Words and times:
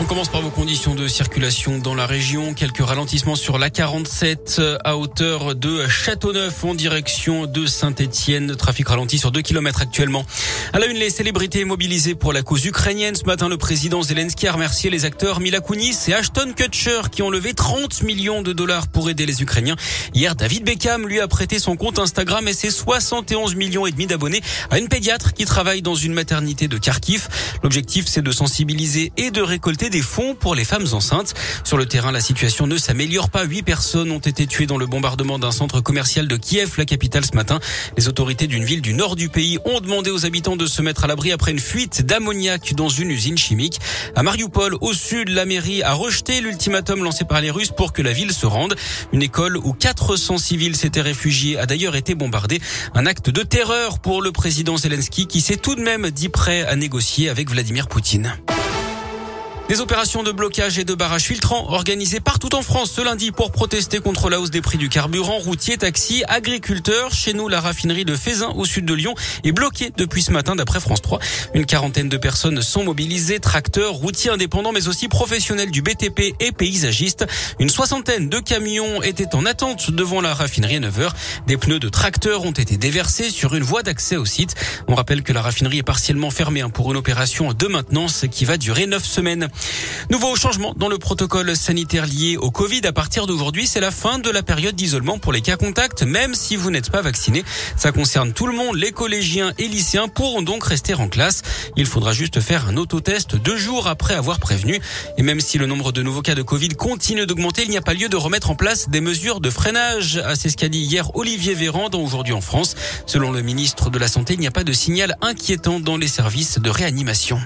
On 0.00 0.06
commence 0.06 0.28
par 0.28 0.42
vos 0.42 0.50
conditions 0.50 0.96
de 0.96 1.06
circulation 1.06 1.78
dans 1.78 1.94
la 1.94 2.04
région. 2.04 2.52
Quelques 2.52 2.84
ralentissements 2.84 3.36
sur 3.36 3.58
la 3.58 3.70
47 3.70 4.60
à 4.82 4.96
hauteur 4.96 5.54
de 5.54 5.86
Châteauneuf 5.86 6.64
en 6.64 6.74
direction 6.74 7.46
de 7.46 7.64
Saint-Etienne. 7.64 8.56
Trafic 8.56 8.88
ralenti 8.88 9.18
sur 9.18 9.30
2 9.30 9.40
km 9.40 9.82
actuellement. 9.82 10.26
À 10.72 10.80
la 10.80 10.86
une, 10.86 10.96
les 10.96 11.10
célébrités 11.10 11.64
mobilisées 11.64 12.16
pour 12.16 12.32
la 12.32 12.42
cause 12.42 12.64
ukrainienne. 12.64 13.14
Ce 13.14 13.24
matin, 13.24 13.48
le 13.48 13.56
président 13.56 14.02
Zelensky 14.02 14.48
a 14.48 14.52
remercié 14.52 14.90
les 14.90 15.04
acteurs 15.04 15.38
Mila 15.38 15.60
Kunis 15.60 15.96
et 16.08 16.14
Ashton 16.14 16.52
Kutcher 16.56 17.02
qui 17.12 17.22
ont 17.22 17.30
levé 17.30 17.54
30 17.54 18.02
millions 18.02 18.42
de 18.42 18.52
dollars 18.52 18.88
pour 18.88 19.08
aider 19.08 19.26
les 19.26 19.42
Ukrainiens. 19.42 19.76
Hier, 20.12 20.34
David 20.34 20.64
Beckham 20.64 21.06
lui 21.06 21.20
a 21.20 21.28
prêté 21.28 21.60
son 21.60 21.76
compte 21.76 22.00
Instagram 22.00 22.48
et 22.48 22.52
ses 22.52 22.70
71 22.70 23.54
millions 23.54 23.86
et 23.86 23.92
demi 23.92 24.06
d'abonnés 24.06 24.42
à 24.70 24.78
une 24.78 24.88
pédiatre 24.88 25.34
qui 25.34 25.44
travaille 25.44 25.82
dans 25.82 25.94
une 25.94 26.14
maternité 26.14 26.66
de 26.66 26.78
Kharkiv. 26.78 27.28
L'objectif, 27.62 28.06
c'est 28.08 28.22
de 28.22 28.32
sensibiliser 28.32 29.12
et 29.16 29.30
de 29.30 29.40
récolter 29.40 29.83
des 29.90 30.02
fonds 30.02 30.34
pour 30.34 30.54
les 30.54 30.64
femmes 30.64 30.86
enceintes. 30.92 31.34
Sur 31.64 31.76
le 31.76 31.86
terrain, 31.86 32.12
la 32.12 32.20
situation 32.20 32.66
ne 32.66 32.76
s'améliore 32.76 33.30
pas. 33.30 33.44
Huit 33.44 33.62
personnes 33.62 34.10
ont 34.10 34.18
été 34.18 34.46
tuées 34.46 34.66
dans 34.66 34.78
le 34.78 34.86
bombardement 34.86 35.38
d'un 35.38 35.50
centre 35.50 35.80
commercial 35.80 36.28
de 36.28 36.36
Kiev, 36.36 36.74
la 36.78 36.84
capitale, 36.84 37.24
ce 37.24 37.34
matin. 37.36 37.60
Les 37.96 38.08
autorités 38.08 38.46
d'une 38.46 38.64
ville 38.64 38.82
du 38.82 38.94
nord 38.94 39.16
du 39.16 39.28
pays 39.28 39.58
ont 39.64 39.80
demandé 39.80 40.10
aux 40.10 40.26
habitants 40.26 40.56
de 40.56 40.66
se 40.66 40.82
mettre 40.82 41.04
à 41.04 41.06
l'abri 41.06 41.32
après 41.32 41.50
une 41.50 41.58
fuite 41.58 42.02
d'ammoniac 42.02 42.74
dans 42.74 42.88
une 42.88 43.10
usine 43.10 43.38
chimique. 43.38 43.80
À 44.14 44.22
Mariupol, 44.22 44.76
au 44.80 44.92
sud, 44.92 45.28
la 45.28 45.44
mairie 45.44 45.82
a 45.82 45.92
rejeté 45.92 46.40
l'ultimatum 46.40 47.02
lancé 47.02 47.24
par 47.24 47.40
les 47.40 47.50
Russes 47.50 47.72
pour 47.76 47.92
que 47.92 48.02
la 48.02 48.12
ville 48.12 48.32
se 48.32 48.46
rende. 48.46 48.74
Une 49.12 49.22
école 49.22 49.56
où 49.56 49.72
400 49.72 50.38
civils 50.38 50.76
s'étaient 50.76 51.00
réfugiés 51.00 51.58
a 51.58 51.66
d'ailleurs 51.66 51.96
été 51.96 52.14
bombardée. 52.14 52.60
Un 52.94 53.06
acte 53.06 53.30
de 53.30 53.42
terreur 53.42 53.98
pour 53.98 54.22
le 54.22 54.32
président 54.32 54.76
Zelensky 54.76 55.26
qui 55.26 55.40
s'est 55.40 55.56
tout 55.56 55.74
de 55.74 55.82
même 55.82 56.10
dit 56.10 56.28
prêt 56.28 56.62
à 56.62 56.76
négocier 56.76 57.28
avec 57.28 57.50
Vladimir 57.50 57.88
Poutine. 57.88 58.34
Des 59.66 59.80
opérations 59.80 60.22
de 60.22 60.30
blocage 60.30 60.78
et 60.78 60.84
de 60.84 60.92
barrage 60.92 61.22
filtrants 61.22 61.70
organisées 61.70 62.20
partout 62.20 62.54
en 62.54 62.60
France 62.60 62.92
ce 62.92 63.00
lundi 63.00 63.32
pour 63.32 63.50
protester 63.50 63.98
contre 63.98 64.28
la 64.28 64.38
hausse 64.38 64.50
des 64.50 64.60
prix 64.60 64.76
du 64.76 64.90
carburant, 64.90 65.38
routier, 65.38 65.78
taxi, 65.78 66.22
agriculteurs. 66.28 67.14
Chez 67.14 67.32
nous, 67.32 67.48
la 67.48 67.62
raffinerie 67.62 68.04
de 68.04 68.14
Fézin 68.14 68.50
au 68.56 68.66
sud 68.66 68.84
de 68.84 68.92
Lyon 68.92 69.14
est 69.42 69.52
bloquée 69.52 69.90
depuis 69.96 70.20
ce 70.20 70.32
matin 70.32 70.54
d'après 70.54 70.80
France 70.80 71.00
3. 71.00 71.18
Une 71.54 71.64
quarantaine 71.64 72.10
de 72.10 72.16
personnes 72.18 72.60
sont 72.60 72.84
mobilisées, 72.84 73.40
tracteurs, 73.40 73.94
routiers 73.94 74.30
indépendants 74.30 74.70
mais 74.70 74.86
aussi 74.86 75.08
professionnels 75.08 75.70
du 75.70 75.80
BTP 75.80 76.34
et 76.40 76.52
paysagistes. 76.52 77.24
Une 77.58 77.70
soixantaine 77.70 78.28
de 78.28 78.40
camions 78.40 79.02
étaient 79.02 79.34
en 79.34 79.46
attente 79.46 79.90
devant 79.90 80.20
la 80.20 80.34
raffinerie 80.34 80.76
à 80.76 80.80
9h. 80.80 81.10
Des 81.46 81.56
pneus 81.56 81.80
de 81.80 81.88
tracteurs 81.88 82.44
ont 82.44 82.52
été 82.52 82.76
déversés 82.76 83.30
sur 83.30 83.54
une 83.54 83.64
voie 83.64 83.82
d'accès 83.82 84.18
au 84.18 84.26
site. 84.26 84.56
On 84.88 84.94
rappelle 84.94 85.22
que 85.22 85.32
la 85.32 85.40
raffinerie 85.40 85.78
est 85.78 85.82
partiellement 85.82 86.30
fermée 86.30 86.60
hein, 86.60 86.68
pour 86.68 86.90
une 86.90 86.98
opération 86.98 87.54
de 87.54 87.66
maintenance 87.66 88.26
qui 88.30 88.44
va 88.44 88.58
durer 88.58 88.84
9 88.84 89.02
semaines. 89.02 89.48
Nouveau 90.10 90.36
changement 90.36 90.74
dans 90.76 90.88
le 90.88 90.98
protocole 90.98 91.56
sanitaire 91.56 92.06
lié 92.06 92.36
au 92.36 92.50
Covid. 92.50 92.82
À 92.84 92.92
partir 92.92 93.26
d'aujourd'hui, 93.26 93.66
c'est 93.66 93.80
la 93.80 93.90
fin 93.90 94.18
de 94.18 94.30
la 94.30 94.42
période 94.42 94.74
d'isolement 94.74 95.18
pour 95.18 95.32
les 95.32 95.40
cas 95.40 95.56
contacts, 95.56 96.02
même 96.02 96.34
si 96.34 96.56
vous 96.56 96.70
n'êtes 96.70 96.90
pas 96.90 97.00
vacciné. 97.02 97.42
Ça 97.76 97.90
concerne 97.90 98.32
tout 98.32 98.46
le 98.46 98.52
monde. 98.52 98.76
Les 98.76 98.92
collégiens 98.92 99.52
et 99.58 99.66
lycéens 99.68 100.08
pourront 100.08 100.42
donc 100.42 100.64
rester 100.64 100.94
en 100.94 101.08
classe. 101.08 101.42
Il 101.76 101.86
faudra 101.86 102.12
juste 102.12 102.40
faire 102.40 102.68
un 102.68 102.76
autotest 102.76 103.36
deux 103.36 103.56
jours 103.56 103.88
après 103.88 104.14
avoir 104.14 104.38
prévenu. 104.40 104.80
Et 105.16 105.22
même 105.22 105.40
si 105.40 105.58
le 105.58 105.66
nombre 105.66 105.92
de 105.92 106.02
nouveaux 106.02 106.22
cas 106.22 106.34
de 106.34 106.42
Covid 106.42 106.70
continue 106.70 107.26
d'augmenter, 107.26 107.62
il 107.62 107.70
n'y 107.70 107.76
a 107.76 107.82
pas 107.82 107.94
lieu 107.94 108.08
de 108.08 108.16
remettre 108.16 108.50
en 108.50 108.54
place 108.56 108.88
des 108.88 109.00
mesures 109.00 109.40
de 109.40 109.50
freinage. 109.50 110.22
C'est 110.34 110.50
ce 110.50 110.56
qu'a 110.56 110.68
dit 110.68 110.80
hier 110.80 111.16
Olivier 111.16 111.54
Véran 111.54 111.88
dans 111.88 112.00
Aujourd'hui 112.00 112.34
en 112.34 112.42
France. 112.42 112.74
Selon 113.06 113.32
le 113.32 113.40
ministre 113.40 113.88
de 113.88 113.98
la 113.98 114.08
Santé, 114.08 114.34
il 114.34 114.40
n'y 114.40 114.46
a 114.46 114.50
pas 114.50 114.64
de 114.64 114.72
signal 114.72 115.16
inquiétant 115.22 115.80
dans 115.80 115.96
les 115.96 116.08
services 116.08 116.58
de 116.58 116.70
réanimation. 116.70 117.40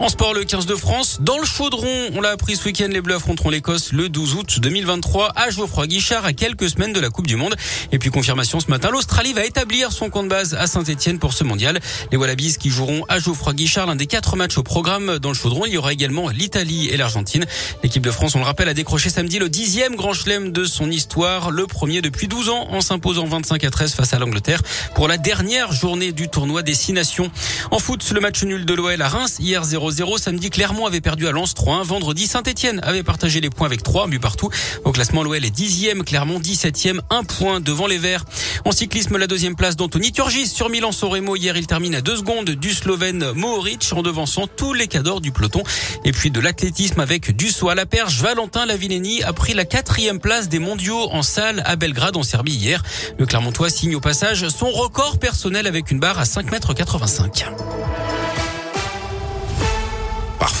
En 0.00 0.08
sport, 0.08 0.32
le 0.32 0.44
15 0.44 0.64
de 0.64 0.74
France, 0.76 1.18
dans 1.20 1.38
le 1.38 1.44
chaudron, 1.44 1.86
on 2.14 2.22
l'a 2.22 2.30
appris 2.30 2.56
ce 2.56 2.64
week-end, 2.64 2.88
les 2.90 3.02
Bleus 3.02 3.16
affronteront 3.16 3.50
l'Écosse 3.50 3.92
le 3.92 4.08
12 4.08 4.34
août 4.34 4.58
2023 4.58 5.32
à 5.36 5.50
Geoffroy 5.50 5.88
Guichard 5.88 6.24
à 6.24 6.32
quelques 6.32 6.70
semaines 6.70 6.94
de 6.94 7.00
la 7.00 7.10
Coupe 7.10 7.26
du 7.26 7.36
Monde. 7.36 7.54
Et 7.92 7.98
puis 7.98 8.08
confirmation 8.08 8.60
ce 8.60 8.70
matin, 8.70 8.88
l'Australie 8.90 9.34
va 9.34 9.44
établir 9.44 9.92
son 9.92 10.08
compte 10.08 10.24
de 10.24 10.30
base 10.30 10.54
à 10.54 10.66
Saint-Etienne 10.66 11.18
pour 11.18 11.34
ce 11.34 11.44
mondial. 11.44 11.80
Les 12.10 12.16
Wallabies 12.16 12.56
qui 12.58 12.70
joueront 12.70 13.04
à 13.10 13.18
Geoffroy 13.18 13.52
Guichard, 13.52 13.88
l'un 13.88 13.94
des 13.94 14.06
quatre 14.06 14.36
matchs 14.36 14.56
au 14.56 14.62
programme 14.62 15.18
dans 15.18 15.28
le 15.28 15.34
chaudron. 15.34 15.66
Il 15.66 15.74
y 15.74 15.76
aura 15.76 15.92
également 15.92 16.30
l'Italie 16.30 16.88
et 16.88 16.96
l'Argentine. 16.96 17.44
L'équipe 17.82 18.02
de 18.02 18.10
France, 18.10 18.34
on 18.34 18.38
le 18.38 18.46
rappelle, 18.46 18.70
a 18.70 18.74
décroché 18.74 19.10
samedi 19.10 19.38
le 19.38 19.50
dixième 19.50 19.96
grand 19.96 20.14
chelem 20.14 20.50
de 20.50 20.64
son 20.64 20.90
histoire, 20.90 21.50
le 21.50 21.66
premier 21.66 22.00
depuis 22.00 22.26
12 22.26 22.48
ans 22.48 22.68
en 22.70 22.80
s'imposant 22.80 23.26
25 23.26 23.64
à 23.64 23.70
13 23.70 23.92
face 23.92 24.14
à 24.14 24.18
l'Angleterre 24.18 24.62
pour 24.94 25.08
la 25.08 25.18
dernière 25.18 25.72
journée 25.72 26.12
du 26.12 26.30
tournoi 26.30 26.62
des 26.62 26.74
six 26.74 26.94
nations. 26.94 27.30
En 27.70 27.78
foot, 27.78 28.02
le 28.12 28.20
match 28.20 28.42
nul 28.44 28.64
de 28.64 28.72
l'OL 28.72 29.02
à 29.02 29.08
Reims 29.08 29.36
hier 29.40 29.62
0 29.62 29.89
0 29.90 30.18
Samedi, 30.18 30.50
Clermont 30.50 30.86
avait 30.86 31.00
perdu 31.00 31.26
à 31.26 31.32
Lens 31.32 31.54
3-1. 31.54 31.84
Vendredi, 31.84 32.26
Saint-Etienne 32.26 32.80
avait 32.82 33.02
partagé 33.02 33.40
les 33.40 33.50
points 33.50 33.66
avec 33.66 33.82
3 33.82 34.06
buts 34.08 34.18
partout. 34.18 34.50
Au 34.84 34.92
classement, 34.92 35.22
l'OL 35.22 35.44
est 35.44 35.56
10e, 35.56 36.02
Clermont 36.02 36.38
17e, 36.38 37.00
un 37.10 37.24
point 37.24 37.60
devant 37.60 37.86
les 37.86 37.98
Verts. 37.98 38.24
En 38.64 38.72
cyclisme, 38.72 39.16
la 39.16 39.26
deuxième 39.26 39.56
place 39.56 39.76
d'Anthony 39.76 40.12
Turgis 40.12 40.48
sur 40.48 40.68
Milan-Soremo. 40.68 41.36
Hier, 41.36 41.56
il 41.56 41.66
termine 41.66 41.94
à 41.94 42.00
deux 42.00 42.16
secondes 42.16 42.50
du 42.50 42.72
Slovène 42.72 43.32
Mohoric 43.32 43.90
en 43.92 44.02
devançant 44.02 44.46
tous 44.46 44.74
les 44.74 44.86
cadors 44.86 45.20
du 45.20 45.32
peloton. 45.32 45.62
Et 46.04 46.12
puis 46.12 46.30
de 46.30 46.40
l'athlétisme 46.40 47.00
avec 47.00 47.36
du 47.36 47.48
saut 47.48 47.68
à 47.68 47.74
la 47.74 47.86
perche. 47.86 48.18
Valentin 48.20 48.66
Lavillény 48.66 49.22
a 49.22 49.32
pris 49.32 49.54
la 49.54 49.64
quatrième 49.64 50.20
place 50.20 50.48
des 50.48 50.58
mondiaux 50.58 51.08
en 51.10 51.22
salle 51.22 51.62
à 51.66 51.76
Belgrade 51.76 52.16
en 52.16 52.22
Serbie 52.22 52.54
hier. 52.54 52.82
Le 53.18 53.26
Clermontois 53.26 53.70
signe 53.70 53.96
au 53.96 54.00
passage 54.00 54.48
son 54.48 54.70
record 54.70 55.18
personnel 55.18 55.66
avec 55.66 55.90
une 55.90 56.00
barre 56.00 56.18
à 56.18 56.24
5 56.24 56.50
mètres 56.50 56.74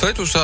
Parfait 0.00 0.14
tout 0.14 0.24
ça. 0.24 0.38